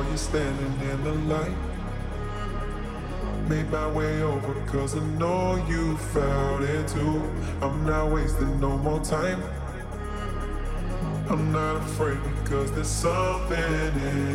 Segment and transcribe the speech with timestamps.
[0.00, 1.56] saw you standing in the light.
[3.48, 7.22] Made my way over cause I know you felt it too.
[7.60, 9.42] I'm not wasting no more time.
[11.28, 14.29] I'm not afraid because there's something in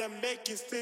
[0.00, 0.79] a man to make you feel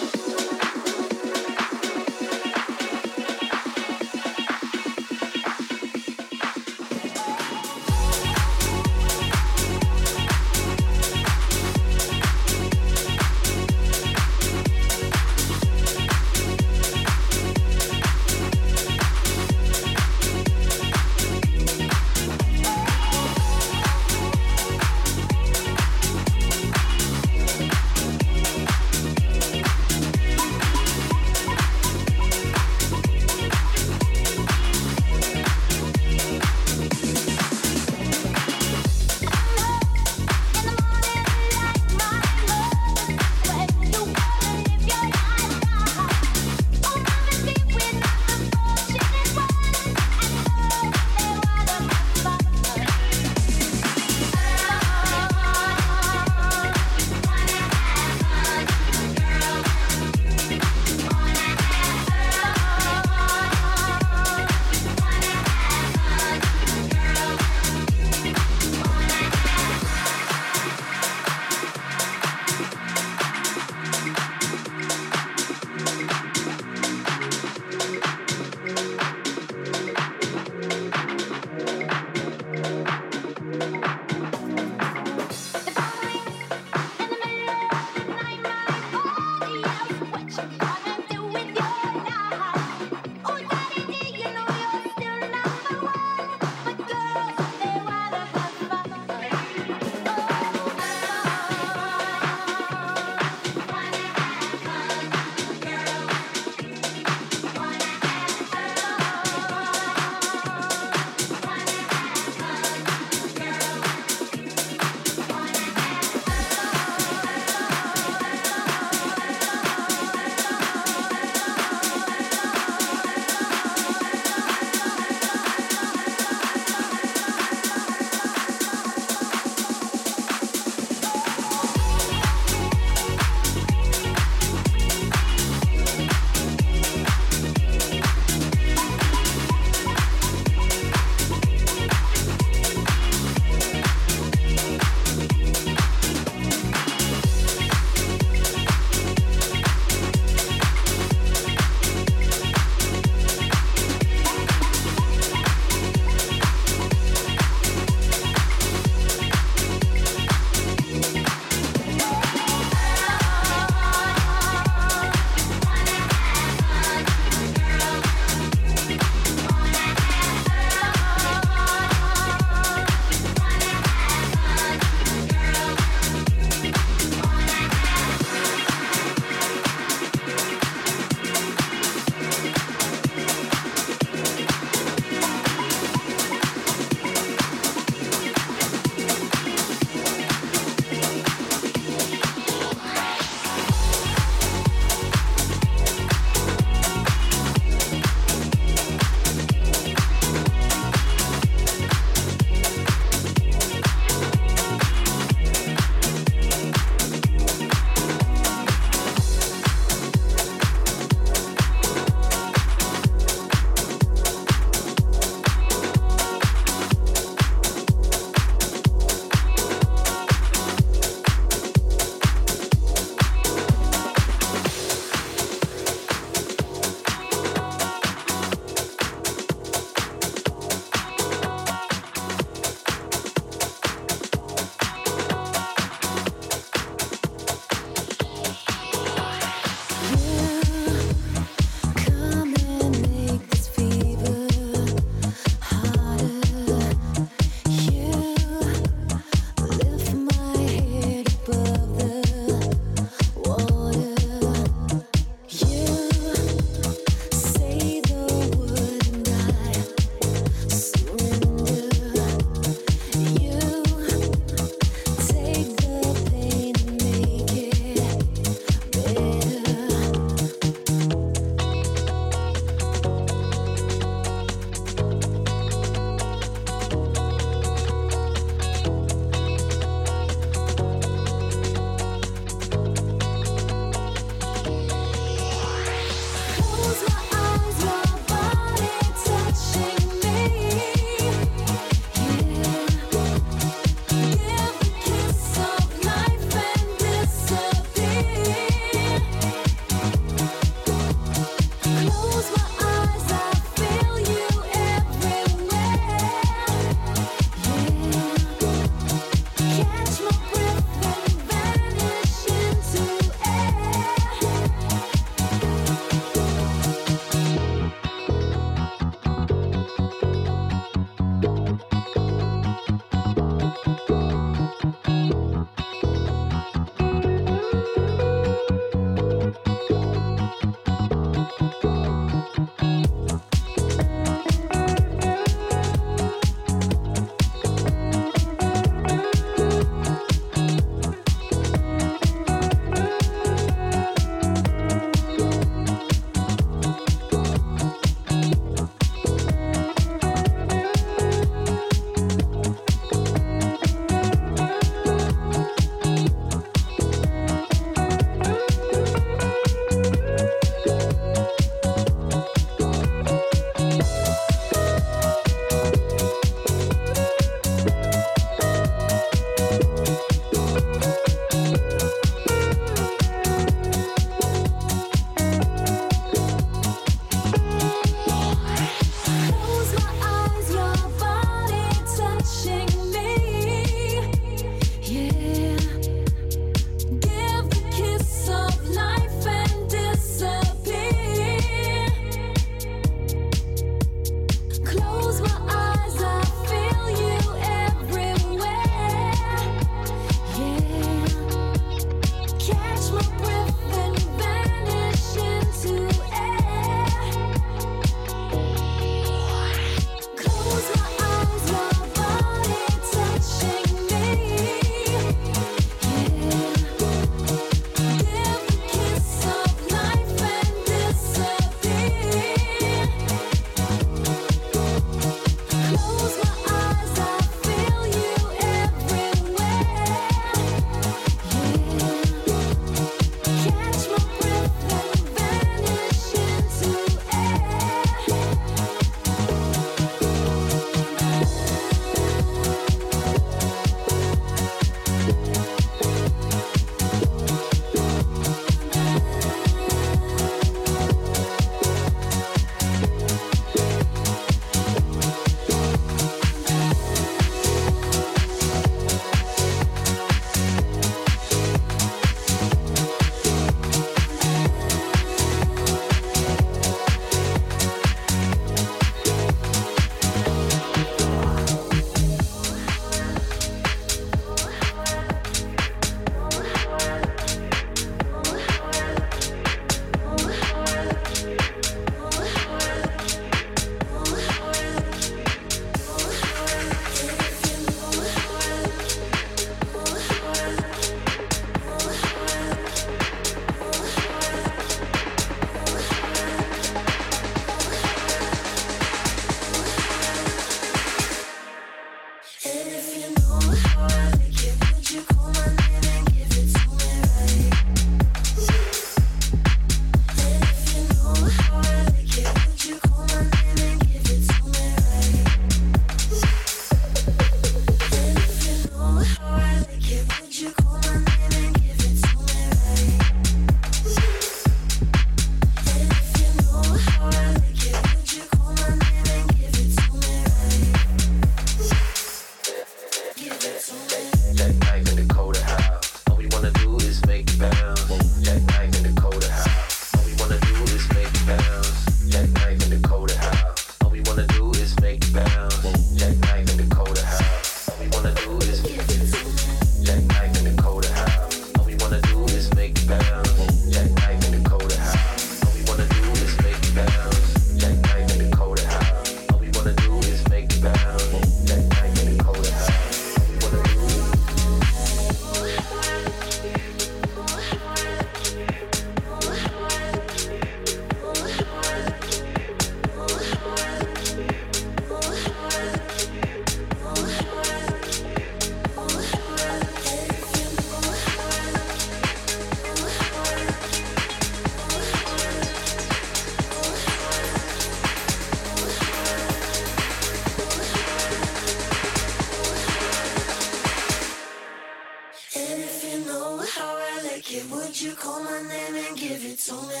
[599.71, 600.00] All we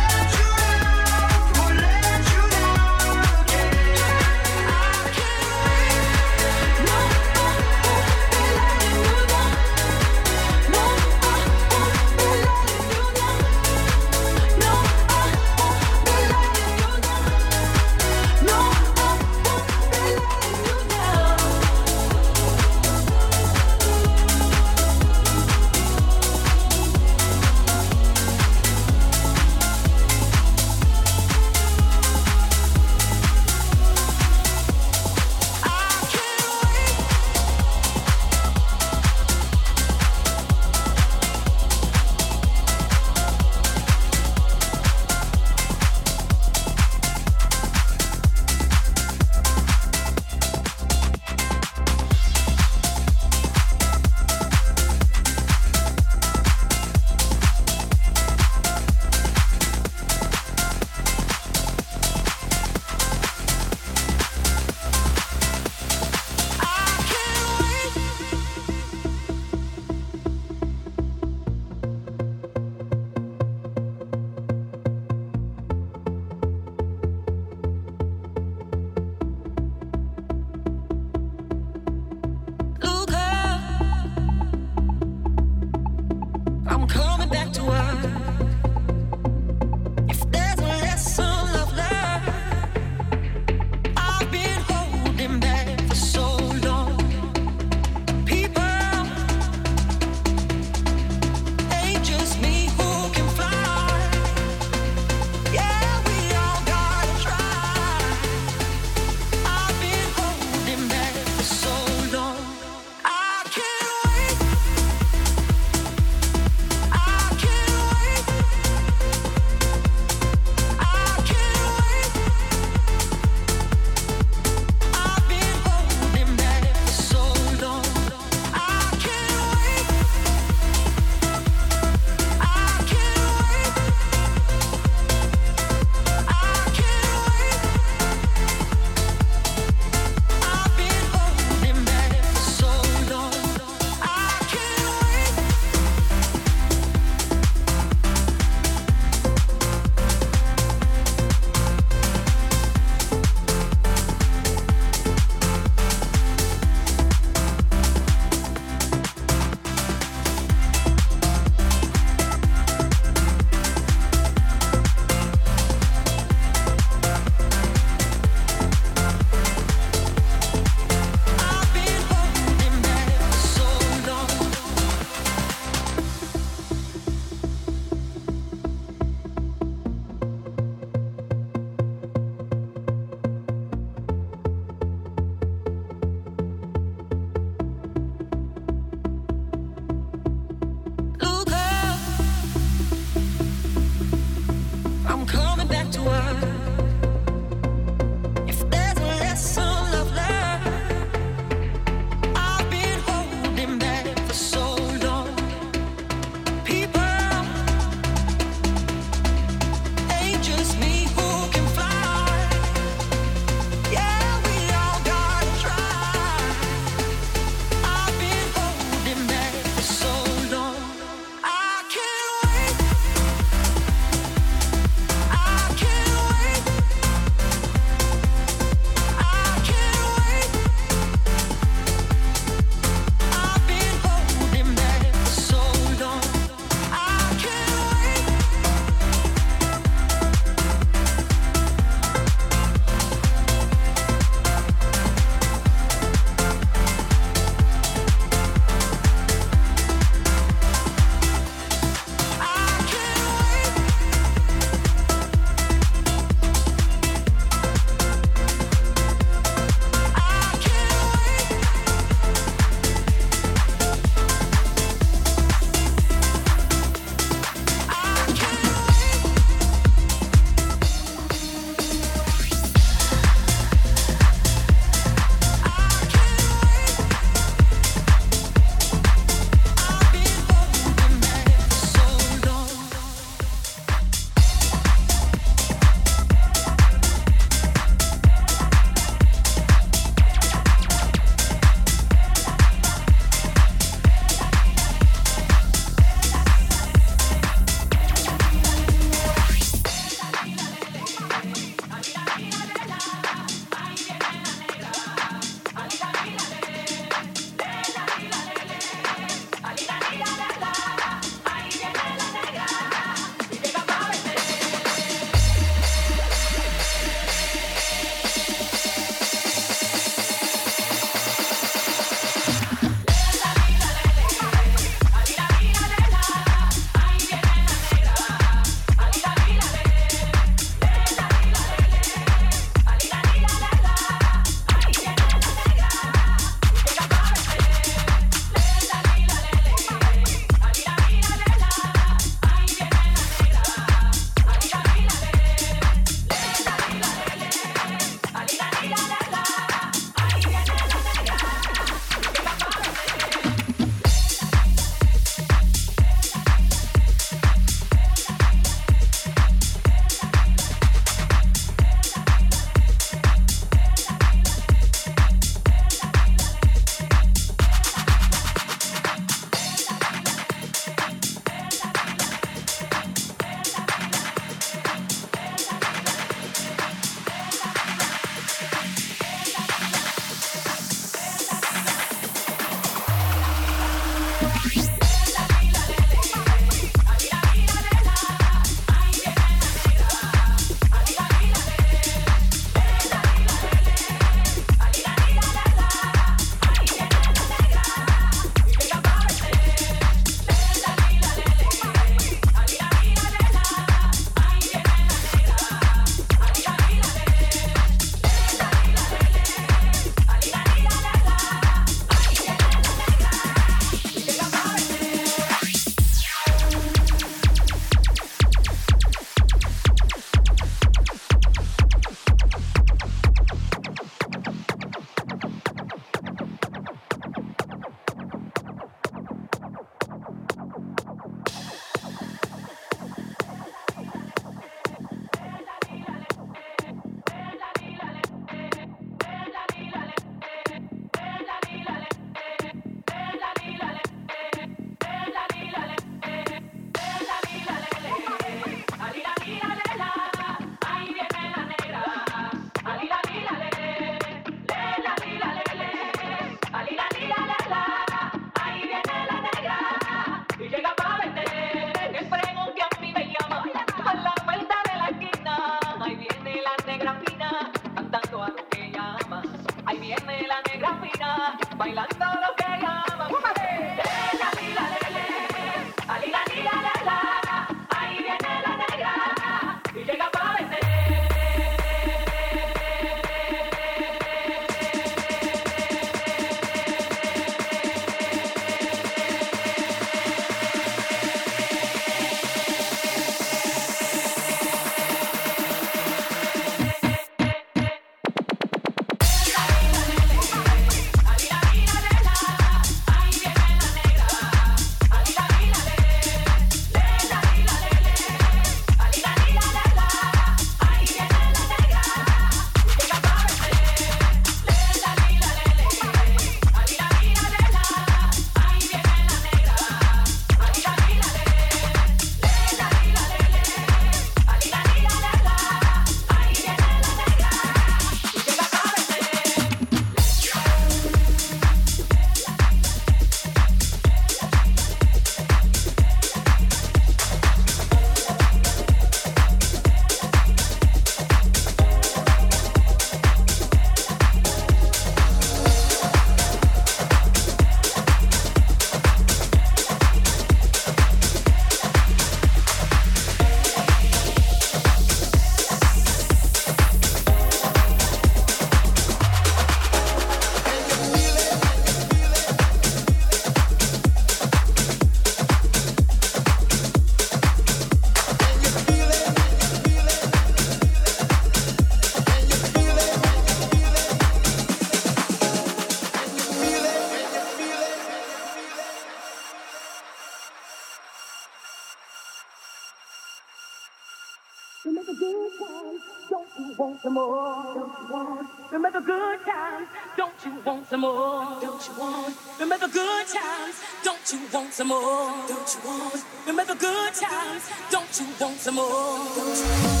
[590.81, 591.61] want some more?
[591.61, 592.35] Don't you want?
[592.59, 593.75] Remember good times?
[594.03, 595.31] Don't you want some more?
[595.47, 596.25] Don't you want?
[596.47, 597.69] Remember good times?
[597.91, 600.00] Don't you want some more?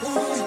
[0.00, 0.41] Ooh.